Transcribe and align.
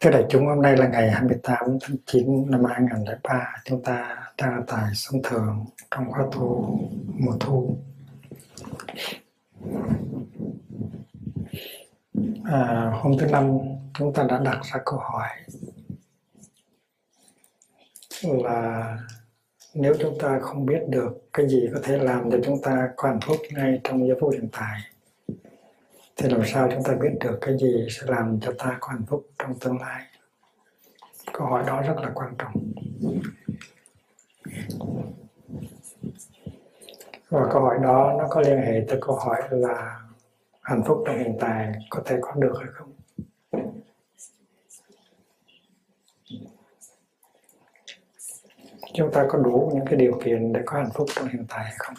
Thưa 0.00 0.10
đại 0.10 0.24
chúng, 0.28 0.46
hôm 0.46 0.62
nay 0.62 0.76
là 0.76 0.88
ngày 0.88 1.10
28 1.10 1.58
tháng 1.80 1.96
9 2.06 2.50
năm 2.50 2.64
2003. 2.64 3.52
Chúng 3.64 3.82
ta 3.82 4.16
đang 4.38 4.62
tại 4.66 4.90
sông 4.94 5.22
Thường 5.24 5.64
trong 5.90 6.10
khóa 6.10 6.26
tu 6.32 6.78
mùa 7.18 7.36
thu. 7.40 7.76
À, 12.44 12.90
hôm 12.94 13.18
thứ 13.18 13.26
năm 13.26 13.58
chúng 13.98 14.12
ta 14.12 14.22
đã 14.28 14.38
đặt 14.38 14.60
ra 14.62 14.80
câu 14.84 14.98
hỏi 14.98 15.28
là 18.22 18.98
nếu 19.74 19.94
chúng 20.00 20.18
ta 20.18 20.38
không 20.42 20.66
biết 20.66 20.80
được 20.88 21.28
cái 21.32 21.48
gì 21.48 21.68
có 21.74 21.80
thể 21.82 21.98
làm 21.98 22.30
để 22.30 22.38
chúng 22.44 22.62
ta 22.62 22.88
có 22.96 23.08
hạnh 23.08 23.20
phúc 23.26 23.36
ngay 23.50 23.80
trong 23.84 24.08
giây 24.08 24.16
phút 24.20 24.32
hiện 24.32 24.48
tại 24.52 24.80
thì 26.20 26.28
làm 26.28 26.42
sao 26.46 26.68
chúng 26.72 26.82
ta 26.82 26.94
biết 26.94 27.10
được 27.20 27.38
cái 27.40 27.56
gì 27.58 27.86
sẽ 27.90 28.02
làm 28.06 28.40
cho 28.40 28.52
ta 28.58 28.76
có 28.80 28.88
hạnh 28.88 29.04
phúc 29.06 29.26
trong 29.38 29.58
tương 29.58 29.80
lai? 29.80 30.02
Câu 31.32 31.46
hỏi 31.46 31.64
đó 31.66 31.82
rất 31.82 31.94
là 31.96 32.10
quan 32.14 32.34
trọng. 32.38 32.72
Và 37.28 37.46
câu 37.52 37.62
hỏi 37.62 37.78
đó 37.82 38.14
nó 38.18 38.26
có 38.30 38.40
liên 38.40 38.58
hệ 38.58 38.84
tới 38.88 38.98
câu 39.00 39.16
hỏi 39.16 39.42
là 39.50 40.00
hạnh 40.62 40.82
phúc 40.86 41.02
trong 41.06 41.18
hiện 41.18 41.36
tại 41.40 41.72
có 41.90 42.02
thể 42.04 42.16
có 42.20 42.32
được 42.34 42.54
hay 42.58 42.68
không? 42.72 42.92
Chúng 48.94 49.12
ta 49.12 49.26
có 49.28 49.38
đủ 49.38 49.70
những 49.74 49.84
cái 49.86 49.96
điều 49.96 50.20
kiện 50.24 50.52
để 50.52 50.60
có 50.66 50.76
hạnh 50.76 50.90
phúc 50.94 51.08
trong 51.14 51.28
hiện 51.28 51.46
tại 51.48 51.64
hay 51.64 51.74
không? 51.78 51.94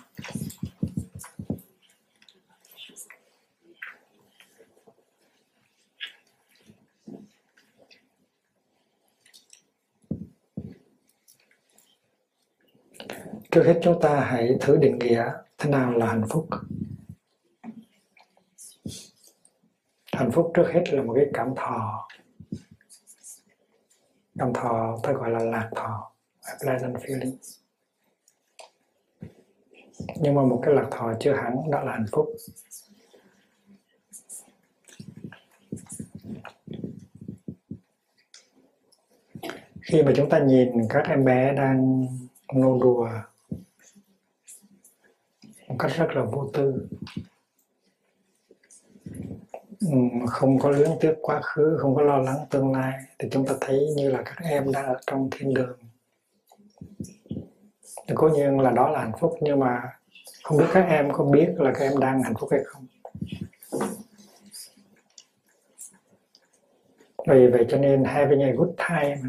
Trước 13.52 13.64
hết 13.66 13.80
chúng 13.84 14.02
ta 14.02 14.20
hãy 14.20 14.58
thử 14.60 14.78
định 14.78 15.00
nghĩa 15.00 15.32
thế 15.58 15.70
nào 15.70 15.92
là 15.92 16.06
hạnh 16.06 16.24
phúc. 16.30 16.48
Hạnh 20.14 20.32
phúc 20.32 20.52
trước 20.54 20.68
hết 20.74 20.84
là 20.90 21.04
một 21.04 21.14
cái 21.16 21.26
cảm 21.34 21.56
thọ. 21.56 22.08
Cảm 24.40 24.54
thọ 24.54 25.00
ta 25.04 25.12
gọi 25.12 25.30
là 25.30 25.40
lạc 25.40 25.70
thọ, 25.76 26.12
pleasant 26.62 26.96
feeling. 26.96 27.36
Nhưng 30.22 30.36
mà 30.36 30.44
một 30.44 30.62
cái 30.66 30.74
lạc 30.74 30.88
thọ 30.92 31.14
chưa 31.20 31.34
hẳn, 31.34 31.56
đó 31.72 31.84
là 31.84 31.92
hạnh 31.92 32.06
phúc. 32.12 32.36
Khi 39.82 40.04
mà 40.04 40.12
chúng 40.16 40.30
ta 40.30 40.40
nhìn 40.40 40.72
các 40.90 41.04
em 41.08 41.26
bé 41.26 41.54
đang 41.54 42.08
nô 42.54 42.80
đùa 42.82 43.10
một 45.72 45.78
cách 45.80 45.92
rất 45.96 46.08
là 46.16 46.24
vô 46.24 46.50
tư. 46.54 46.88
Ừ, 49.80 49.98
không 50.28 50.60
có 50.60 50.70
luyến 50.70 50.90
tiếc 51.00 51.14
quá 51.22 51.42
khứ, 51.42 51.78
không 51.80 51.96
có 51.96 52.02
lo 52.02 52.18
lắng 52.18 52.46
tương 52.50 52.72
lai. 52.72 52.94
Thì 53.20 53.30
chúng 53.32 53.46
ta 53.46 53.54
thấy 53.62 53.88
như 53.96 54.12
là 54.12 54.22
các 54.26 54.38
em 54.44 54.72
đang 54.72 54.86
ở 54.86 55.00
trong 55.08 55.30
thiên 55.32 55.54
đường. 55.54 55.78
Thì 58.08 58.16
cố 58.16 58.30
nhiên 58.30 58.60
là 58.60 58.72
đó 58.72 58.90
là 58.90 59.00
hạnh 59.00 59.12
phúc, 59.20 59.38
nhưng 59.42 59.60
mà 59.60 59.82
không 60.44 60.58
biết 60.58 60.66
các 60.74 60.86
em 60.90 61.12
có 61.14 61.24
biết 61.24 61.50
là 61.58 61.72
các 61.74 61.86
em 61.86 62.00
đang 62.00 62.24
hạnh 62.24 62.34
phúc 62.40 62.50
hay 62.52 62.62
không. 62.66 62.88
Vì 67.28 67.48
vậy 67.48 67.66
cho 67.70 67.78
nên 67.78 68.04
having 68.04 68.42
a 68.42 68.52
good 68.52 68.70
time. 68.90 69.22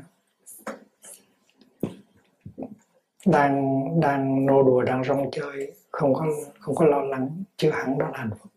Đang 3.26 3.84
đang 4.00 4.46
nô 4.46 4.62
đùa, 4.62 4.82
đang 4.82 5.04
rong 5.04 5.30
chơi 5.30 5.72
không 5.92 6.14
có 6.14 6.26
không 6.60 6.74
có 6.74 6.84
lo 6.86 7.02
lắng 7.02 7.44
chưa 7.56 7.70
hẳn 7.70 7.98
đó 7.98 8.08
là 8.08 8.18
hạnh 8.18 8.30
phúc. 8.30 8.52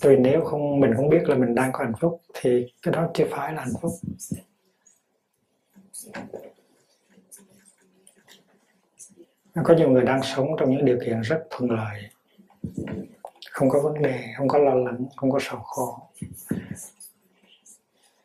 Vì 0.00 0.16
nếu 0.16 0.44
không, 0.44 0.80
mình 0.80 0.94
không 0.96 1.08
biết 1.08 1.22
là 1.28 1.34
mình 1.34 1.54
đang 1.54 1.72
có 1.72 1.84
hạnh 1.84 1.92
phúc, 2.00 2.20
thì 2.34 2.72
cái 2.82 2.94
đó 2.94 3.10
chưa 3.14 3.26
phải 3.30 3.52
là 3.52 3.60
hạnh 3.60 3.74
phúc. 3.80 3.92
Có 9.64 9.74
nhiều 9.74 9.90
người 9.90 10.04
đang 10.04 10.22
sống 10.22 10.48
trong 10.58 10.70
những 10.70 10.84
điều 10.84 10.98
kiện 11.04 11.20
rất 11.20 11.46
thuận 11.50 11.70
lợi, 11.70 12.10
không 13.50 13.70
có 13.70 13.80
vấn 13.80 14.02
đề, 14.02 14.24
không 14.36 14.48
có 14.48 14.58
lo 14.58 14.74
lắng, 14.74 15.04
không 15.16 15.30
có 15.30 15.38
sầu 15.42 15.60
khổ. 15.60 15.98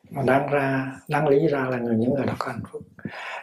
Mà 0.09 0.21
đáng 0.21 0.51
ra, 0.51 0.95
đáng 1.07 1.27
lý 1.27 1.47
ra 1.47 1.69
là 1.69 1.77
người, 1.77 1.95
những 1.95 2.13
người 2.13 2.25
đó 2.25 2.33
có 2.39 2.51
hạnh 2.51 2.63
phúc. 2.71 2.81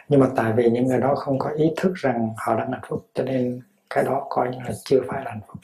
Nhưng 0.09 0.19
mà 0.19 0.29
tại 0.35 0.53
vì 0.55 0.69
những 0.69 0.85
người 0.85 0.99
đó 0.99 1.15
không 1.15 1.39
có 1.39 1.49
ý 1.49 1.71
thức 1.77 1.93
rằng 1.95 2.33
họ 2.37 2.55
đang 2.55 2.71
hạnh 2.71 2.81
phúc, 2.87 3.07
cho 3.13 3.23
nên 3.23 3.61
cái 3.93 4.03
đó 4.03 4.27
coi 4.29 4.49
như 4.49 4.57
là 4.65 4.71
chưa 4.85 5.01
phải 5.07 5.25
là 5.25 5.31
hạnh 5.31 5.41
phúc. 5.47 5.57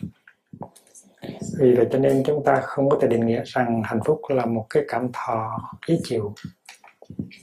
Vì 1.60 1.76
vậy 1.76 1.88
cho 1.92 2.00
nên 2.00 2.24
chúng 2.26 2.44
ta 2.44 2.62
không 2.62 2.90
có 2.90 2.98
thể 3.02 3.08
định 3.08 3.26
nghĩa 3.26 3.42
rằng 3.46 3.82
hạnh 3.86 4.00
phúc 4.06 4.22
là 4.30 4.46
một 4.46 4.66
cái 4.70 4.84
cảm 4.88 5.10
thọ 5.14 5.60
ý 5.86 6.00
chịu, 6.04 6.34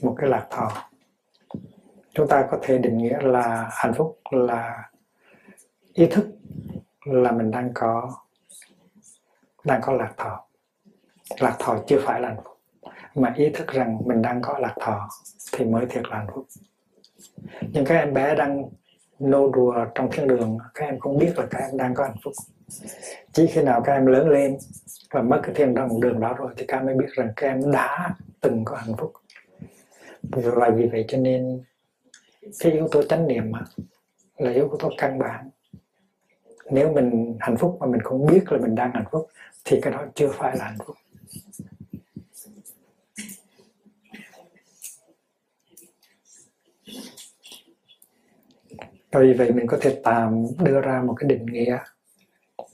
một 0.01 0.15
cái 0.17 0.29
lạc 0.29 0.47
thọ. 0.49 0.71
Chúng 2.13 2.27
ta 2.27 2.47
có 2.51 2.59
thể 2.61 2.77
định 2.77 2.97
nghĩa 2.97 3.19
là 3.21 3.69
hạnh 3.71 3.93
phúc 3.93 4.19
là 4.31 4.89
ý 5.93 6.05
thức 6.05 6.27
là 7.05 7.31
mình 7.31 7.51
đang 7.51 7.71
có 7.73 8.11
đang 9.63 9.81
có 9.81 9.93
lạc 9.93 10.13
thọ. 10.17 10.45
Lạc 11.39 11.55
thọ 11.59 11.77
chưa 11.87 11.99
phải 12.05 12.21
là 12.21 12.27
hạnh 12.27 12.41
phúc, 12.43 12.57
mà 13.15 13.33
ý 13.35 13.49
thức 13.49 13.67
rằng 13.67 13.99
mình 14.05 14.21
đang 14.21 14.41
có 14.41 14.59
lạc 14.59 14.75
thọ 14.79 15.09
thì 15.51 15.65
mới 15.65 15.85
thiệt 15.85 16.03
là 16.09 16.17
hạnh 16.17 16.27
phúc. 16.33 16.45
Nhưng 17.61 17.85
các 17.85 17.95
em 17.95 18.13
bé 18.13 18.35
đang 18.35 18.69
nô 19.19 19.51
đùa 19.51 19.85
trong 19.95 20.09
thiên 20.11 20.27
đường 20.27 20.57
các 20.73 20.85
em 20.85 20.99
không 20.99 21.17
biết 21.17 21.33
là 21.37 21.45
các 21.49 21.59
em 21.59 21.77
đang 21.77 21.93
có 21.93 22.03
hạnh 22.03 22.17
phúc. 22.23 22.33
Chỉ 23.33 23.47
khi 23.47 23.61
nào 23.61 23.81
các 23.81 23.93
em 23.93 24.05
lớn 24.05 24.29
lên 24.29 24.57
và 25.11 25.21
mất 25.21 25.39
cái 25.43 25.55
thiên 25.55 25.73
đường 25.73 25.99
đường 25.99 26.19
đó 26.19 26.33
rồi 26.33 26.53
thì 26.57 26.65
các 26.67 26.77
em 26.77 26.85
mới 26.85 26.95
biết 26.95 27.07
rằng 27.11 27.29
các 27.35 27.47
em 27.47 27.71
đã 27.71 28.15
từng 28.41 28.65
có 28.65 28.75
hạnh 28.75 28.95
phúc. 28.97 29.13
Và 30.23 30.69
vì 30.69 30.87
vậy 30.87 31.05
cho 31.07 31.17
nên 31.17 31.63
cái 32.59 32.71
yếu 32.71 32.87
tố 32.87 33.03
chánh 33.03 33.27
niệm 33.27 33.51
là 34.37 34.51
yếu 34.51 34.77
tố 34.79 34.89
căn 34.97 35.19
bản. 35.19 35.49
Nếu 36.69 36.93
mình 36.93 37.37
hạnh 37.39 37.57
phúc 37.57 37.77
mà 37.79 37.87
mình 37.87 38.01
không 38.01 38.25
biết 38.25 38.51
là 38.51 38.57
mình 38.57 38.75
đang 38.75 38.91
hạnh 38.93 39.05
phúc, 39.11 39.27
thì 39.65 39.81
cái 39.81 39.93
đó 39.93 40.05
chưa 40.15 40.31
phải 40.31 40.57
là 40.57 40.65
hạnh 40.65 40.77
phúc. 40.85 40.95
Vì 49.21 49.33
vậy 49.33 49.51
mình 49.51 49.67
có 49.67 49.77
thể 49.81 50.01
tạm 50.03 50.45
đưa 50.59 50.81
ra 50.81 51.01
một 51.01 51.13
cái 51.17 51.29
định 51.29 51.45
nghĩa 51.45 51.77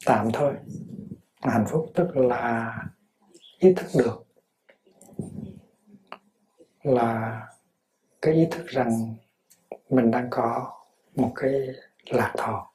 tạm 0.05 0.29
thôi. 0.33 0.53
Hạnh 1.41 1.65
phúc 1.69 1.91
tức 1.95 2.17
là 2.17 2.75
ý 3.59 3.73
thức 3.73 3.87
được, 3.97 4.25
là 6.83 7.41
cái 8.21 8.33
ý 8.33 8.47
thức 8.51 8.67
rằng 8.67 9.15
mình 9.89 10.11
đang 10.11 10.27
có 10.29 10.73
một 11.15 11.31
cái 11.35 11.51
lạc 12.09 12.33
thọ. 12.37 12.70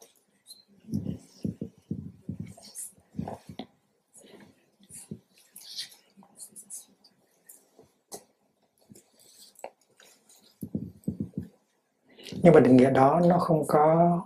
Nhưng 12.46 12.54
mà 12.54 12.60
định 12.60 12.76
nghĩa 12.76 12.90
đó 12.90 13.20
nó 13.28 13.38
không 13.38 13.66
có 13.66 14.18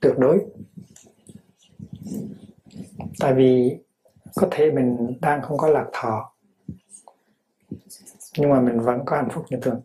tuyệt 0.00 0.14
đối. 0.18 0.44
Tại 3.20 3.34
vì 3.34 3.78
có 4.34 4.48
thể 4.50 4.70
mình 4.70 5.18
đang 5.20 5.42
không 5.42 5.58
có 5.58 5.68
lạc 5.68 5.86
thọ, 5.92 6.32
nhưng 8.38 8.50
mà 8.50 8.60
mình 8.60 8.80
vẫn 8.80 9.00
có 9.04 9.16
hạnh 9.16 9.28
phúc 9.32 9.44
như 9.50 9.58
thường. 9.62 9.80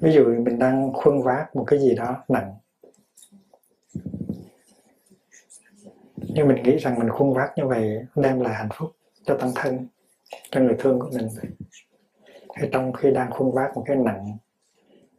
Ví 0.00 0.12
dụ 0.12 0.24
mình 0.24 0.58
đang 0.58 0.92
khuân 0.92 1.22
vác 1.22 1.56
một 1.56 1.64
cái 1.66 1.78
gì 1.78 1.94
đó 1.94 2.24
nặng, 2.28 2.54
nhưng 6.16 6.48
mình 6.48 6.62
nghĩ 6.62 6.76
rằng 6.76 6.98
mình 6.98 7.10
khuân 7.10 7.32
vác 7.32 7.58
như 7.58 7.66
vậy 7.66 8.06
đem 8.14 8.40
lại 8.40 8.54
hạnh 8.54 8.68
phúc 8.74 8.96
cho 9.24 9.36
bản 9.36 9.52
thân, 9.54 9.86
cho 10.50 10.60
người 10.60 10.76
thương 10.78 11.00
của 11.00 11.10
mình 11.14 11.28
hay 12.56 12.68
trong 12.72 12.92
khi 12.92 13.10
đang 13.10 13.30
khuôn 13.30 13.54
vác 13.54 13.76
một 13.76 13.82
cái 13.86 13.96
nặng, 13.96 14.36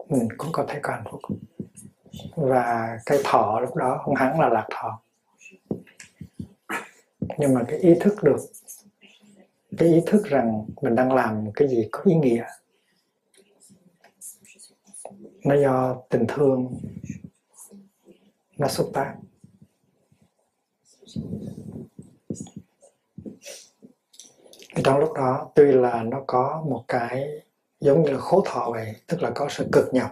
mình 0.09 0.27
cũng 0.37 0.51
có 0.51 0.65
thể 0.67 0.79
có 0.81 0.93
hạnh 0.93 1.03
phúc 1.11 1.21
và 2.35 2.97
cái 3.05 3.19
thọ 3.23 3.59
lúc 3.59 3.75
đó, 3.75 4.01
không 4.05 4.15
hẳn 4.15 4.39
là 4.39 4.49
lạc 4.49 4.67
thọ. 4.71 5.01
Nhưng 7.37 7.53
mà 7.53 7.63
cái 7.67 7.79
ý 7.79 7.93
thức 7.99 8.23
được, 8.23 8.37
cái 9.77 9.89
ý 9.89 10.01
thức 10.05 10.25
rằng 10.25 10.65
mình 10.81 10.95
đang 10.95 11.13
làm 11.13 11.51
cái 11.55 11.67
gì 11.67 11.87
có 11.91 12.01
ý 12.05 12.15
nghĩa. 12.15 12.45
Nó 15.45 15.55
do 15.55 16.01
tình 16.09 16.25
thương, 16.27 16.73
nó 18.57 18.67
xuất 18.67 18.87
phát 18.93 19.15
thì 24.77 24.83
trong 24.83 24.99
lúc 24.99 25.13
đó, 25.13 25.49
tuy 25.55 25.71
là 25.71 26.03
nó 26.03 26.21
có 26.27 26.63
một 26.69 26.83
cái 26.87 27.27
giống 27.79 28.03
như 28.03 28.11
là 28.11 28.19
khổ 28.19 28.43
thọ 28.45 28.69
vậy, 28.71 28.95
tức 29.07 29.21
là 29.21 29.31
có 29.35 29.47
sự 29.49 29.67
cực 29.71 29.93
nhọc, 29.93 30.11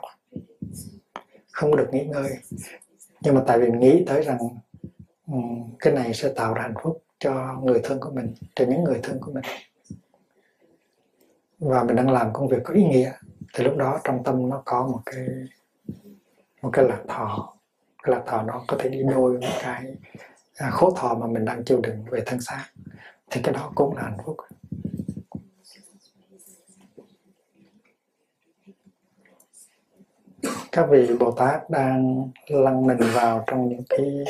không 1.52 1.76
được 1.76 1.88
nghỉ 1.92 2.06
ngơi. 2.06 2.30
Nhưng 3.22 3.36
mà 3.36 3.44
tại 3.48 3.60
vì 3.60 3.70
nghĩ 3.72 4.04
tới 4.08 4.22
rằng 4.22 4.38
ừ, 5.28 5.34
cái 5.80 5.94
này 5.94 6.14
sẽ 6.14 6.30
tạo 6.36 6.54
ra 6.54 6.62
hạnh 6.62 6.74
phúc 6.84 7.04
cho 7.20 7.60
người 7.64 7.82
thân 7.84 8.00
của 8.00 8.12
mình, 8.12 8.34
cho 8.56 8.66
những 8.66 8.84
người 8.84 9.00
thân 9.04 9.20
của 9.22 9.32
mình. 9.32 9.44
Và 11.60 11.84
mình 11.84 11.96
đang 11.96 12.12
làm 12.12 12.34
công 12.34 12.48
việc 12.48 12.60
có 12.64 12.74
ý 12.74 12.84
nghĩa. 12.84 13.12
Thì 13.54 13.64
lúc 13.64 13.78
đó 13.78 14.00
trong 14.04 14.24
tâm 14.24 14.50
nó 14.50 14.62
có 14.66 14.88
một 14.88 15.00
cái 15.06 15.28
một 16.62 16.70
cái 16.74 16.86
lạc 16.86 17.02
thọ. 17.08 17.54
Cái 18.04 18.16
lạc 18.16 18.24
thọ 18.28 18.42
nó 18.42 18.64
có 18.68 18.78
thể 18.80 18.90
đi 18.90 19.04
đôi 19.04 19.38
với 19.38 19.50
cái 19.62 19.96
à, 20.56 20.70
khố 20.70 20.90
khổ 20.90 20.96
thọ 20.98 21.16
mà 21.16 21.28
mình 21.28 21.46
đang 21.46 21.64
chịu 21.64 21.80
đựng 21.84 22.04
về 22.10 22.24
thân 22.26 22.42
xác 22.42 22.66
thì 23.32 23.42
cái 23.44 23.54
đó 23.54 23.72
cũng 23.76 23.96
là 23.96 24.04
hạnh 24.04 24.18
phúc. 24.26 24.38
Các 30.72 30.88
vị 30.90 31.08
bồ 31.20 31.32
tát 31.32 31.70
đang 31.70 32.30
lăn 32.48 32.88
mình 32.88 32.98
vào 33.14 33.44
trong 33.48 33.70
những 33.70 33.84
cái 33.90 34.24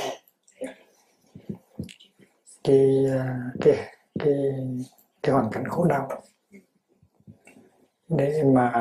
cái 2.63 3.05
cái 3.61 3.75
cái 4.19 4.33
cái 5.23 5.33
hoàn 5.33 5.51
cảnh 5.51 5.67
khổ 5.67 5.85
đau 5.85 6.21
để 8.09 8.43
mà 8.43 8.71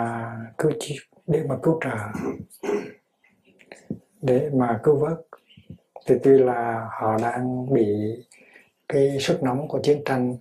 cứu 0.58 0.72
để 1.26 1.44
mà 1.48 1.56
cứu 1.62 1.80
trợ, 1.84 1.96
để 4.22 4.50
mà 4.54 4.80
cứu 4.82 4.96
vớt. 4.96 5.18
Thì 6.06 6.14
tuy 6.22 6.38
là 6.38 6.88
họ 7.00 7.18
đang 7.22 7.74
bị 7.74 7.86
cái 8.94 9.16
sức 9.20 9.42
nóng 9.42 9.68
của 9.68 9.80
chiến 9.82 10.02
tranh 10.04 10.36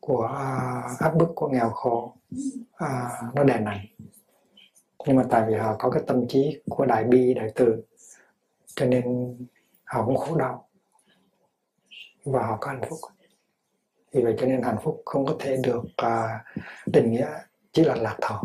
của 0.00 0.22
à, 0.22 0.82
áp 0.98 1.16
bức 1.16 1.28
của 1.34 1.48
nghèo 1.48 1.70
khổ 1.70 2.14
à, 2.76 3.10
nó 3.34 3.44
đè 3.44 3.60
nặng. 3.60 3.86
Nhưng 5.06 5.16
mà 5.16 5.24
tại 5.30 5.44
vì 5.48 5.54
họ 5.54 5.76
có 5.78 5.90
cái 5.90 6.02
tâm 6.06 6.28
trí 6.28 6.60
của 6.70 6.86
đại 6.86 7.04
bi 7.04 7.34
đại 7.34 7.48
từ 7.54 7.82
cho 8.76 8.86
nên 8.86 9.36
họ 9.84 10.06
cũng 10.06 10.16
khổ 10.16 10.36
đau 10.36 10.68
và 12.24 12.46
họ 12.46 12.58
có 12.60 12.68
hạnh 12.68 12.82
phúc. 12.88 12.98
Vì 14.12 14.22
vậy 14.22 14.34
cho 14.38 14.46
nên 14.46 14.62
hạnh 14.62 14.78
phúc 14.82 15.02
không 15.04 15.26
có 15.26 15.36
thể 15.38 15.56
được 15.56 15.82
uh, 15.82 16.56
định 16.86 17.12
nghĩa 17.12 17.28
chỉ 17.72 17.84
là 17.84 17.94
lạc 17.94 18.16
thọ. 18.20 18.44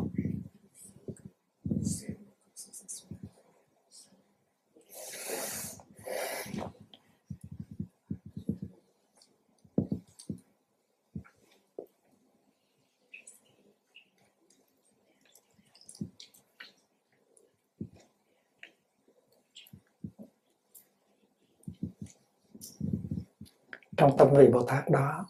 Trong 23.99 24.17
tâm 24.17 24.27
vị 24.37 24.47
Bồ 24.53 24.63
Tát 24.63 24.89
đó, 24.89 25.25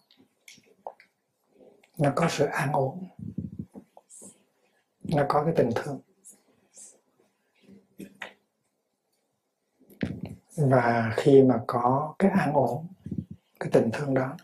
nó 1.97 2.11
có 2.15 2.27
sự 2.29 2.45
an 2.45 2.71
ổn, 2.71 3.07
nó 5.03 5.25
có 5.29 5.43
cái 5.43 5.53
tình 5.57 5.69
thương. 5.75 5.99
Và 10.57 11.13
khi 11.15 11.43
mà 11.43 11.61
có 11.67 12.15
cái 12.19 12.31
an 12.31 12.53
ổn, 12.53 12.87
cái 13.59 13.69
tình 13.71 13.89
thương 13.93 14.13
đó, 14.13 14.37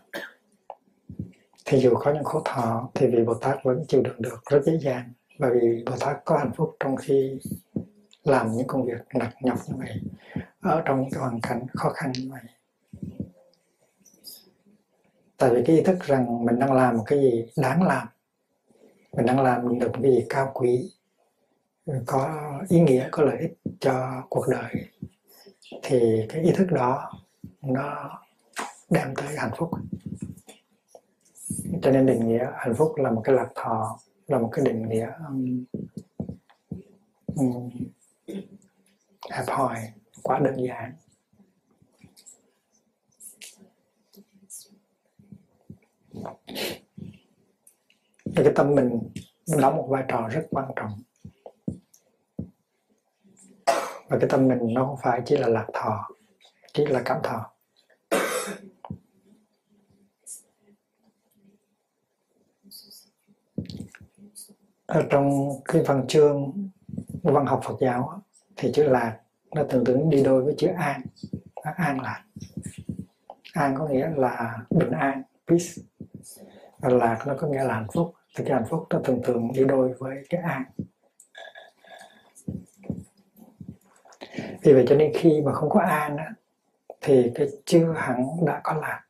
thì 1.64 1.78
dù 1.78 1.94
có 1.94 2.12
những 2.14 2.24
khổ 2.24 2.42
thọ, 2.44 2.90
thì 2.94 3.06
vị 3.06 3.24
Bồ 3.24 3.34
Tát 3.34 3.58
vẫn 3.64 3.84
chịu 3.88 4.02
đựng 4.02 4.22
được 4.22 4.44
rất 4.50 4.62
dễ 4.64 4.78
dàng. 4.78 5.12
Bởi 5.38 5.50
vì 5.60 5.84
Bồ 5.86 5.96
Tát 6.00 6.16
có 6.24 6.38
hạnh 6.38 6.52
phúc 6.56 6.76
trong 6.80 6.96
khi 6.96 7.38
làm 8.22 8.52
những 8.52 8.66
công 8.66 8.84
việc 8.86 9.02
nặng 9.14 9.32
nhọc 9.40 9.58
như 9.68 9.74
vậy, 9.78 10.00
ở 10.60 10.82
trong 10.84 11.00
những 11.00 11.10
cái 11.10 11.20
hoàn 11.20 11.40
cảnh 11.40 11.66
khó 11.74 11.90
khăn 11.90 12.12
như 12.12 12.28
vậy 12.30 12.42
tại 15.36 15.50
vì 15.50 15.62
cái 15.66 15.76
ý 15.76 15.82
thức 15.82 15.98
rằng 16.00 16.44
mình 16.44 16.58
đang 16.58 16.72
làm 16.72 16.96
một 16.96 17.04
cái 17.06 17.18
gì 17.20 17.46
đáng 17.56 17.82
làm 17.82 18.06
mình 19.16 19.26
đang 19.26 19.40
làm 19.40 19.78
được 19.78 19.90
cái 19.92 20.12
gì 20.12 20.26
cao 20.28 20.50
quý 20.54 20.92
có 22.06 22.52
ý 22.68 22.80
nghĩa 22.80 23.08
có 23.10 23.22
lợi 23.22 23.38
ích 23.38 23.58
cho 23.80 24.22
cuộc 24.30 24.44
đời 24.48 24.88
thì 25.82 26.26
cái 26.28 26.42
ý 26.42 26.52
thức 26.52 26.66
đó 26.70 27.12
nó 27.62 28.20
đem 28.90 29.14
tới 29.16 29.36
hạnh 29.36 29.50
phúc. 29.56 29.70
Cho 31.82 31.90
nên 31.90 32.06
định 32.06 32.28
nghĩa 32.28 32.46
hạnh 32.54 32.74
phúc 32.74 32.92
là 32.96 33.10
một 33.10 33.20
cái 33.24 33.34
lạc 33.34 33.48
thọ 33.54 33.98
là 34.26 34.38
một 34.38 34.48
cái 34.52 34.64
định 34.64 34.88
nghĩa 34.88 35.10
um, 35.28 35.64
um, 37.34 37.70
hẹp 39.30 39.44
hòi 39.48 39.76
quá 40.22 40.38
đơn 40.38 40.54
giản. 40.66 40.92
Thì 48.24 48.44
cái 48.44 48.52
tâm 48.56 48.74
mình 48.74 49.00
đóng 49.60 49.76
một 49.76 49.86
vai 49.90 50.04
trò 50.08 50.28
rất 50.28 50.46
quan 50.50 50.70
trọng. 50.76 51.02
Và 54.08 54.18
cái 54.20 54.28
tâm 54.28 54.48
mình 54.48 54.58
nó 54.74 54.86
không 54.86 54.96
phải 55.02 55.22
chỉ 55.24 55.36
là 55.36 55.48
lạc 55.48 55.66
thọ, 55.72 56.08
chỉ 56.72 56.86
là 56.86 57.02
cảm 57.04 57.20
thọ. 57.22 57.52
Ở 64.86 65.06
trong 65.10 65.50
cái 65.64 65.82
văn 65.82 66.04
chương 66.08 66.68
văn 67.22 67.46
học 67.46 67.60
Phật 67.64 67.76
giáo 67.80 68.22
thì 68.56 68.72
chữ 68.74 68.82
lạc 68.82 69.20
nó 69.54 69.64
tương 69.70 69.84
ứng 69.84 70.10
đi 70.10 70.22
đôi 70.24 70.44
với 70.44 70.54
chữ 70.58 70.68
an 70.76 71.02
an 71.76 72.00
lạc. 72.00 72.24
An 73.52 73.74
có 73.78 73.88
nghĩa 73.88 74.10
là 74.16 74.58
bình 74.70 74.90
an, 74.90 75.22
peace 75.46 75.82
và 76.78 76.88
lạc 76.88 77.24
nó 77.26 77.34
có 77.38 77.48
nghĩa 77.48 77.64
là 77.64 77.74
hạnh 77.74 77.86
phúc. 77.94 78.14
Thì 78.36 78.44
cái 78.44 78.54
hạnh 78.54 78.66
phúc 78.68 78.86
nó 78.90 79.00
thường 79.04 79.20
thường 79.24 79.52
đi 79.54 79.64
đôi 79.64 79.94
với 79.98 80.16
cái 80.30 80.40
an 80.40 80.64
vì 84.66 84.72
vậy 84.72 84.84
cho 84.88 84.96
nên 84.96 85.12
khi 85.14 85.42
mà 85.44 85.52
không 85.52 85.70
có 85.70 85.80
an 85.80 86.16
á, 86.16 86.32
thì 87.00 87.32
cái 87.34 87.48
chưa 87.64 87.92
hẳn 87.96 88.26
đã 88.46 88.60
có 88.64 88.74
lạc 88.74 89.02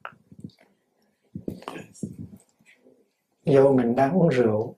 dù 3.44 3.72
mình 3.72 3.94
đang 3.94 4.12
uống 4.12 4.28
rượu 4.28 4.74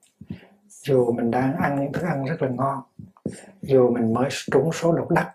dù 0.67 1.11
mình 1.11 1.31
đang 1.31 1.55
ăn 1.55 1.79
những 1.79 1.93
thức 1.93 2.03
ăn 2.03 2.25
rất 2.25 2.41
là 2.41 2.49
ngon 2.49 2.81
dù 3.61 3.89
mình 3.89 4.13
mới 4.13 4.29
trúng 4.51 4.71
số 4.71 4.93
độc 4.93 5.11
đắc 5.11 5.33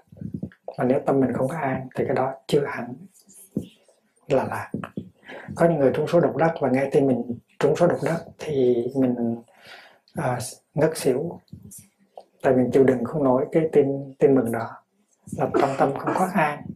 mà 0.79 0.85
nếu 0.85 1.01
tâm 1.07 1.21
mình 1.21 1.33
không 1.33 1.49
có 1.49 1.57
an 1.57 1.89
thì 1.95 2.05
cái 2.07 2.17
đó 2.17 2.35
chưa 2.47 2.65
hẳn 2.67 2.95
là 4.29 4.45
lạc 4.45 4.71
có 5.55 5.69
những 5.69 5.79
người 5.79 5.93
trúng 5.95 6.07
số 6.07 6.21
độc 6.21 6.37
đắc 6.37 6.55
và 6.61 6.71
nghe 6.71 6.89
tin 6.93 7.07
mình 7.07 7.39
trúng 7.59 7.77
số 7.77 7.87
độc 7.87 7.99
đắc 8.05 8.25
thì 8.39 8.87
mình 8.97 9.37
à, 10.15 10.39
ngất 10.75 10.97
xỉu. 10.99 11.41
Tại 12.43 12.55
mình 12.55 12.71
chịu 12.73 12.85
đựng 12.85 13.05
không 13.05 13.25
nổi 13.25 13.47
cái 13.53 13.69
tin 13.73 14.15
tin 14.19 14.35
mừng 14.35 14.53
đó. 14.53 14.71
Là 15.37 15.51
trong 15.61 15.71
tâm 15.79 15.99
không 15.99 16.15
có 16.15 16.29
an. 16.35 16.67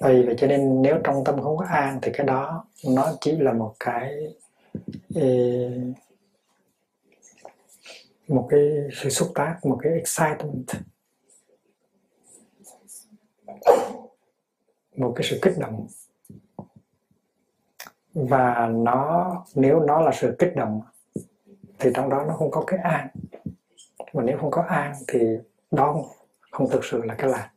Vì 0.00 0.22
vậy 0.22 0.34
cho 0.38 0.46
nên 0.46 0.82
nếu 0.82 0.96
trong 1.04 1.24
tâm 1.24 1.42
không 1.42 1.56
có 1.56 1.66
an 1.70 1.98
thì 2.02 2.12
cái 2.14 2.26
đó 2.26 2.64
nó 2.88 3.12
chỉ 3.20 3.32
là 3.32 3.52
một 3.52 3.74
cái 3.80 4.34
một 8.28 8.46
cái 8.50 8.60
sự 8.92 9.10
xúc 9.10 9.28
tác 9.34 9.58
một 9.62 9.78
cái 9.82 9.92
excitement 9.92 10.66
một 14.96 15.12
cái 15.16 15.26
sự 15.30 15.38
kích 15.42 15.54
động. 15.58 15.86
Và 18.14 18.66
nó, 18.66 19.44
nếu 19.54 19.80
nó 19.80 20.00
là 20.00 20.12
sự 20.14 20.36
kích 20.38 20.52
động, 20.56 20.80
thì 21.78 21.90
trong 21.94 22.10
đó 22.10 22.24
nó 22.28 22.34
không 22.34 22.50
có 22.50 22.64
cái 22.66 22.78
an. 22.78 23.08
Mà 24.12 24.22
nếu 24.22 24.38
không 24.38 24.50
có 24.50 24.62
an 24.62 24.94
thì 25.08 25.20
đó 25.70 26.04
không 26.50 26.70
thực 26.70 26.84
sự 26.84 27.02
là 27.04 27.14
cái 27.14 27.30
lạc. 27.30 27.50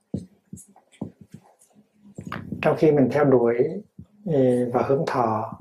Trong 2.62 2.76
khi 2.78 2.92
mình 2.92 3.10
theo 3.12 3.24
đuổi 3.26 3.58
ừ, 4.26 4.70
và 4.74 4.84
hướng 4.88 5.04
thọ 5.08 5.60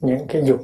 những 0.00 0.26
cái 0.28 0.42
dục, 0.44 0.60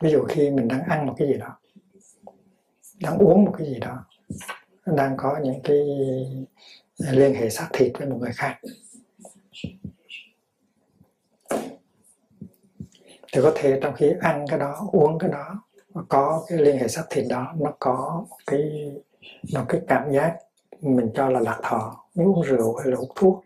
ví 0.00 0.10
dụ 0.10 0.24
khi 0.28 0.50
mình 0.50 0.68
đang 0.68 0.82
ăn 0.82 1.06
một 1.06 1.14
cái 1.16 1.28
gì 1.28 1.34
đó, 1.34 1.58
đang 3.00 3.18
uống 3.18 3.44
một 3.44 3.54
cái 3.58 3.66
gì 3.66 3.78
đó 3.78 4.04
đang 4.86 5.16
có 5.16 5.38
những 5.42 5.60
cái 5.64 5.80
à, 7.06 7.12
liên 7.12 7.34
hệ 7.34 7.50
xác 7.50 7.68
thịt 7.72 7.92
với 7.98 8.08
một 8.08 8.16
người 8.20 8.32
khác. 8.32 8.58
Thì 13.32 13.40
có 13.42 13.52
thể 13.54 13.78
trong 13.82 13.94
khi 13.94 14.12
ăn 14.20 14.46
cái 14.48 14.58
đó, 14.58 14.88
uống 14.92 15.18
cái 15.18 15.30
đó 15.30 15.62
có 16.08 16.44
cái 16.48 16.58
liên 16.58 16.78
hệ 16.78 16.88
xác 16.88 17.04
thịt 17.10 17.24
đó, 17.28 17.54
nó 17.58 17.72
có 17.78 18.26
cái 18.46 18.92
nó 19.52 19.64
cái 19.68 19.80
cảm 19.88 20.12
giác 20.12 20.36
mình 20.80 21.10
cho 21.14 21.28
là 21.28 21.40
lạc 21.40 21.60
thọ. 21.62 22.04
Nếu 22.14 22.34
uống 22.34 22.42
rượu 22.42 22.76
hay 22.76 22.90
là 22.90 22.96
hút 22.96 23.10
thuốc, 23.14 23.44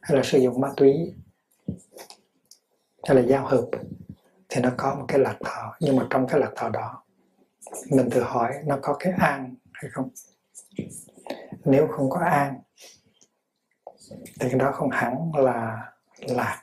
hay 0.00 0.16
là 0.16 0.22
sử 0.22 0.38
dụng 0.38 0.60
ma 0.60 0.72
túy, 0.76 1.14
hay 3.02 3.16
là 3.16 3.22
giao 3.22 3.46
hợp, 3.46 3.64
thì 4.48 4.60
nó 4.60 4.70
có 4.76 4.94
một 4.94 5.04
cái 5.08 5.18
lạc 5.18 5.36
thọ. 5.44 5.76
Nhưng 5.80 5.96
mà 5.96 6.06
trong 6.10 6.26
cái 6.26 6.40
lạc 6.40 6.52
thọ 6.56 6.68
đó, 6.68 7.02
mình 7.90 8.10
tự 8.10 8.22
hỏi 8.22 8.54
nó 8.66 8.78
có 8.82 8.96
cái 8.98 9.12
an 9.18 9.54
hay 9.72 9.90
không? 9.90 10.08
Nếu 11.64 11.86
không 11.86 12.10
có 12.10 12.20
an 12.20 12.60
thì 14.40 14.48
cái 14.50 14.54
đó 14.54 14.72
không 14.72 14.90
hẳn 14.90 15.32
là 15.34 15.92
lạc. 16.18 16.62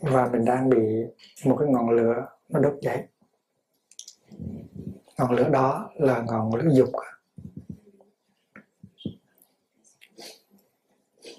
Và 0.00 0.28
mình 0.32 0.44
đang 0.44 0.68
bị 0.68 1.04
một 1.44 1.56
cái 1.60 1.68
ngọn 1.68 1.90
lửa 1.90 2.26
nó 2.48 2.60
đốt 2.60 2.74
cháy. 2.82 3.08
Ngọn 5.18 5.32
lửa 5.32 5.48
đó 5.48 5.90
là 5.94 6.22
ngọn 6.26 6.54
lửa 6.54 6.70
dục. 6.74 6.88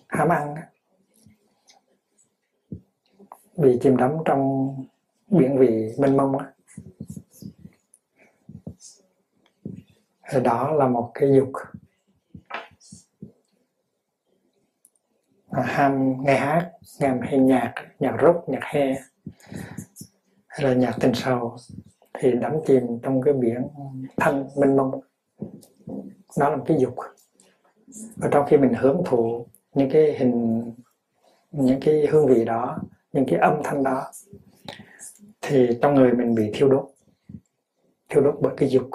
Ham 0.07 0.29
ăn 0.29 0.55
bị 3.57 3.79
chìm 3.81 3.97
đắm 3.97 4.11
trong 4.25 4.73
biển 5.27 5.57
vị 5.59 5.93
mênh 5.97 6.17
mông 6.17 6.37
á. 6.37 6.51
Thì 10.29 10.39
đó 10.43 10.71
là 10.71 10.87
một 10.87 11.11
cái 11.13 11.29
dục. 11.35 11.51
À, 15.49 15.63
ham 15.63 16.23
nghe 16.23 16.35
hát 16.35 16.71
nghe 16.99 17.13
hay 17.21 17.39
nhạc 17.39 17.73
nhạc 17.99 18.17
rock 18.21 18.49
nhạc 18.49 18.63
he 18.63 18.95
hay 20.47 20.67
là 20.67 20.73
nhạc 20.73 20.95
tình 20.99 21.13
sầu 21.13 21.57
thì 22.13 22.31
đắm 22.31 22.53
chìm 22.67 22.99
trong 23.03 23.21
cái 23.21 23.33
biển 23.33 23.67
thanh 24.17 24.49
mênh 24.57 24.75
mông. 24.75 25.01
Đó 26.37 26.49
là 26.49 26.55
một 26.55 26.63
cái 26.67 26.77
dục. 26.79 26.95
Và 28.15 28.29
trong 28.31 28.45
khi 28.47 28.57
mình 28.57 28.73
hưởng 28.73 29.01
thụ 29.05 29.47
những 29.73 29.89
cái 29.89 30.17
hình 30.17 30.63
những 31.51 31.79
cái 31.81 32.07
hương 32.11 32.27
vị 32.27 32.45
đó 32.45 32.79
những 33.13 33.25
cái 33.27 33.39
âm 33.39 33.61
thanh 33.63 33.83
đó 33.83 34.11
thì 35.41 35.67
trong 35.81 35.95
người 35.95 36.11
mình 36.11 36.35
bị 36.35 36.51
thiêu 36.53 36.69
đốt. 36.69 36.89
Thiêu 38.09 38.23
đốt 38.23 38.35
bởi 38.41 38.53
cái 38.57 38.69
dục 38.69 38.89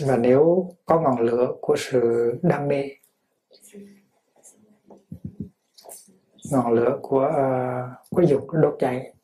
và 0.00 0.16
nếu 0.16 0.70
có 0.84 1.00
ngọn 1.00 1.20
lửa 1.20 1.52
của 1.60 1.76
sự 1.78 2.32
đam 2.42 2.68
mê 2.68 2.88
ngọn 6.50 6.72
lửa 6.72 6.98
của 7.02 7.26
uh, 7.26 8.10
của 8.10 8.22
dục 8.22 8.50
đốt 8.50 8.76
cháy 8.78 9.14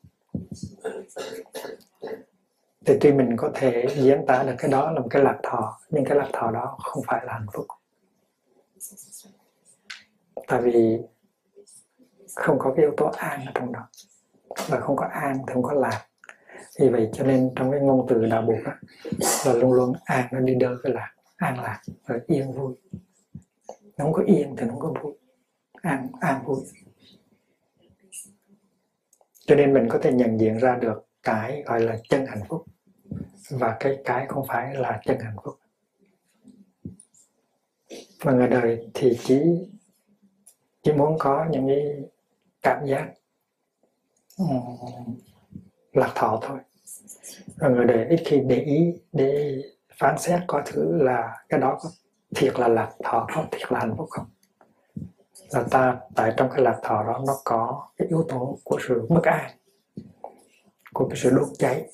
thì 2.85 2.97
tuy 3.01 3.11
mình 3.11 3.37
có 3.37 3.51
thể 3.53 3.85
diễn 3.95 4.25
tả 4.27 4.43
được 4.43 4.55
cái 4.57 4.71
đó 4.71 4.91
là 4.91 4.99
một 4.99 5.07
cái 5.09 5.23
lạc 5.23 5.39
thọ 5.43 5.79
nhưng 5.89 6.05
cái 6.05 6.17
lạc 6.17 6.29
thọ 6.33 6.51
đó 6.51 6.77
không 6.79 7.03
phải 7.07 7.25
là 7.25 7.33
hạnh 7.33 7.47
phúc. 7.53 7.65
Tại 10.47 10.61
vì 10.61 10.97
không 12.35 12.59
có 12.59 12.73
cái 12.75 12.85
yếu 12.85 12.93
tố 12.97 13.11
an 13.17 13.45
ở 13.45 13.51
trong 13.55 13.71
đó 13.71 13.87
và 14.67 14.79
không 14.79 14.95
có 14.95 15.05
an 15.11 15.37
thì 15.47 15.53
không 15.53 15.63
có 15.63 15.73
lạc 15.73 16.08
vì 16.79 16.89
vậy 16.89 17.09
cho 17.13 17.23
nên 17.23 17.51
trong 17.55 17.71
cái 17.71 17.79
ngôn 17.79 18.05
từ 18.09 18.25
đạo 18.25 18.41
buộc 18.41 18.63
đó, 18.65 18.73
là 19.45 19.53
luôn 19.53 19.73
luôn 19.73 19.93
an 20.05 20.27
nó 20.31 20.39
đi 20.39 20.55
đôi 20.55 20.77
với 20.83 20.93
là 20.93 21.13
an 21.35 21.59
lạc 21.59 21.81
và 22.05 22.19
yên 22.27 22.51
vui. 22.51 22.75
Nó 23.97 24.05
không 24.05 24.13
có 24.13 24.23
yên 24.27 24.55
thì 24.57 24.65
nó 24.65 24.71
không 24.71 24.79
có 24.79 25.01
vui. 25.01 25.13
An 25.81 26.07
an 26.21 26.43
vui. 26.45 26.59
Cho 29.45 29.55
nên 29.55 29.73
mình 29.73 29.87
có 29.89 29.99
thể 30.01 30.11
nhận 30.11 30.39
diện 30.39 30.57
ra 30.57 30.75
được 30.75 31.07
cái 31.23 31.63
gọi 31.65 31.81
là 31.81 31.97
chân 32.09 32.25
hạnh 32.25 32.43
phúc. 32.47 32.65
Và 33.49 33.77
cái 33.79 33.97
cái 34.05 34.25
không 34.27 34.45
phải 34.47 34.75
là 34.75 35.01
chân 35.05 35.19
hạnh 35.19 35.35
phúc. 35.43 35.59
Và 38.21 38.33
người 38.33 38.47
đời 38.47 38.89
thì 38.93 39.19
chỉ 39.23 39.41
chỉ 40.83 40.91
muốn 40.93 41.15
có 41.19 41.45
những 41.51 41.67
cái 41.67 42.03
cảm 42.61 42.85
giác 42.85 43.13
um, 44.37 45.17
lạc 45.93 46.11
thọ 46.15 46.39
thôi 46.41 46.59
và 47.57 47.69
người 47.69 47.85
đời 47.85 48.05
ít 48.09 48.19
khi 48.25 48.39
để 48.47 48.55
ý, 48.55 48.93
để 49.11 49.61
phán 49.97 50.17
xét 50.17 50.39
coi 50.47 50.61
thử 50.65 51.03
là 51.03 51.37
cái 51.49 51.59
đó 51.59 51.77
có 51.81 51.89
thiệt 52.35 52.59
là 52.59 52.67
lạc 52.67 52.91
thọ 53.03 53.27
có 53.35 53.45
thiệt 53.51 53.71
là 53.71 53.79
hạnh 53.79 53.95
phúc 53.97 54.07
không. 54.09 54.25
Là 55.51 55.63
ta 55.71 55.97
tại 56.15 56.33
trong 56.37 56.49
cái 56.49 56.61
lạc 56.61 56.79
thọ 56.83 57.03
đó 57.03 57.21
nó 57.27 57.33
có 57.43 57.87
cái 57.97 58.07
yếu 58.07 58.25
tố 58.29 58.57
của 58.63 58.79
sự 58.87 59.05
bất 59.09 59.23
an, 59.23 59.51
của 60.93 61.07
cái 61.09 61.17
sự 61.17 61.29
đốt 61.29 61.47
cháy. 61.57 61.89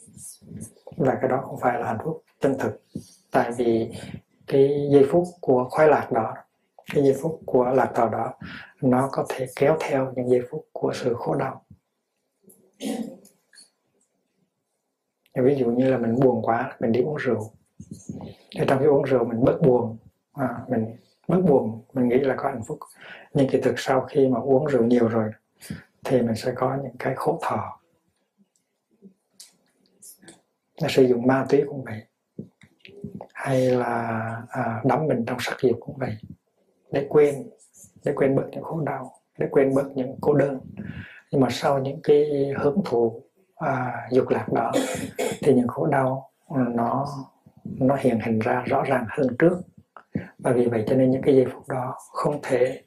Và 0.97 1.17
cái 1.21 1.29
đó 1.29 1.43
không 1.45 1.59
phải 1.59 1.79
là 1.79 1.87
hạnh 1.87 1.97
phúc 2.03 2.23
chân 2.41 2.57
thực. 2.59 2.81
Tại 3.31 3.51
vì 3.51 3.91
cái 4.47 4.89
giây 4.91 5.05
phút 5.11 5.23
của 5.41 5.67
khoái 5.69 5.87
lạc 5.87 6.11
đó, 6.11 6.33
cái 6.93 7.03
giây 7.03 7.15
phút 7.21 7.39
của 7.45 7.65
lạc 7.65 7.91
thọ 7.95 8.09
đó, 8.09 8.33
nó 8.81 9.09
có 9.11 9.25
thể 9.29 9.45
kéo 9.55 9.77
theo 9.79 10.13
những 10.15 10.29
giây 10.29 10.41
phút 10.51 10.65
của 10.71 10.91
sự 10.95 11.13
khổ 11.13 11.35
đau 11.35 11.65
ví 15.43 15.55
dụ 15.55 15.71
như 15.71 15.89
là 15.89 15.97
mình 15.97 16.15
buồn 16.19 16.41
quá 16.41 16.75
mình 16.79 16.91
đi 16.91 17.01
uống 17.01 17.15
rượu. 17.15 17.51
Thì 18.59 18.65
trong 18.67 18.79
khi 18.79 18.85
uống 18.85 19.03
rượu 19.03 19.25
mình 19.25 19.43
bớt 19.43 19.61
buồn. 19.61 19.97
À, 20.33 20.49
mình 20.67 20.95
bớt 21.27 21.41
buồn 21.41 21.81
mình 21.93 22.09
nghĩ 22.09 22.19
là 22.19 22.35
có 22.37 22.49
hạnh 22.49 22.63
phúc. 22.67 22.79
Nhưng 23.33 23.47
kỳ 23.49 23.61
thực 23.61 23.79
sau 23.79 24.01
khi 24.01 24.27
mà 24.27 24.39
uống 24.39 24.65
rượu 24.65 24.83
nhiều 24.83 25.07
rồi 25.07 25.31
thì 26.03 26.21
mình 26.21 26.35
sẽ 26.35 26.53
có 26.55 26.77
những 26.83 26.95
cái 26.99 27.13
khổ 27.15 27.39
thọ. 27.41 27.79
Là 30.81 30.87
sử 30.89 31.03
dụng 31.03 31.27
ma 31.27 31.45
túy 31.49 31.63
cũng 31.67 31.83
vậy. 31.83 32.03
Hay 33.33 33.69
là 33.69 34.43
à, 34.49 34.81
đắm 34.85 35.07
mình 35.07 35.25
trong 35.25 35.37
sắc 35.39 35.57
dục 35.61 35.77
cũng 35.79 35.97
vậy. 35.97 36.17
Để 36.91 37.05
quên 37.09 37.49
để 38.03 38.13
quên 38.15 38.35
bớt 38.35 38.45
những 38.51 38.63
khổ 38.63 38.81
đau 38.85 39.13
để 39.37 39.47
quên 39.51 39.75
bớt 39.75 39.91
những 39.95 40.15
cô 40.21 40.33
đơn. 40.33 40.59
Nhưng 41.31 41.41
mà 41.41 41.47
sau 41.51 41.79
những 41.79 41.99
cái 42.03 42.51
hưởng 42.57 42.81
thụ 42.85 43.21
à, 43.55 44.07
dục 44.11 44.29
lạc 44.29 44.45
đó 44.53 44.71
thì 45.41 45.53
những 45.53 45.67
khổ 45.67 45.85
đau 45.85 46.31
ừ, 46.47 46.57
nó 46.75 47.07
nó 47.63 47.95
hiện 47.99 48.19
hình 48.19 48.39
ra 48.39 48.63
rõ 48.65 48.83
ràng 48.83 49.05
hơn 49.09 49.27
trước 49.39 49.61
và 50.39 50.51
vì 50.51 50.65
vậy 50.65 50.83
cho 50.87 50.95
nên 50.95 51.11
những 51.11 51.21
cái 51.21 51.35
giây 51.35 51.45
phút 51.53 51.67
đó 51.69 51.97
không 52.13 52.39
thể 52.43 52.81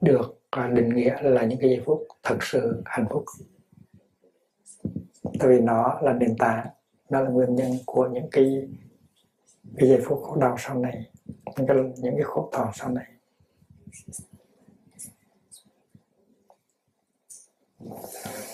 được 0.00 0.40
à, 0.50 0.68
định 0.68 0.88
nghĩa 0.88 1.22
là 1.22 1.44
những 1.44 1.58
cái 1.58 1.70
giây 1.70 1.82
phút 1.86 2.06
thật 2.22 2.42
sự 2.42 2.82
hạnh 2.84 3.06
phúc 3.10 3.24
tại 5.38 5.48
vì 5.48 5.60
nó 5.60 5.98
là 6.02 6.12
nền 6.12 6.36
tảng 6.36 6.66
nó 7.10 7.20
là 7.20 7.30
nguyên 7.30 7.54
nhân 7.54 7.70
của 7.86 8.08
những 8.12 8.28
cái 8.30 8.68
cái 9.76 9.88
giây 9.88 10.00
phút 10.04 10.22
khổ 10.22 10.36
đau 10.36 10.56
sau 10.58 10.78
này 10.78 11.10
những 11.56 11.66
cái 11.66 11.76
những 11.76 12.14
cái 12.16 12.24
khổ 12.24 12.48
thọ 12.52 12.70
sau 12.74 12.90
này 12.90 13.06
Thank 17.84 18.46
you. 18.46 18.51